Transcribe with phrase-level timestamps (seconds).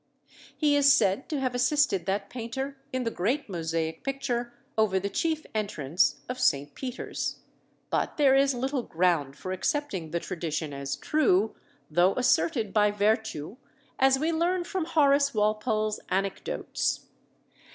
[0.57, 5.11] He is said to have assisted that painter in the great mosaic picture over the
[5.11, 6.73] chief entrance of St.
[6.73, 7.41] Peter's.
[7.91, 11.55] But there is little ground for accepting the tradition as true,
[11.87, 13.57] though asserted by Vertue,
[13.99, 17.05] as we learn from Horace Walpole's 'Anecdotes.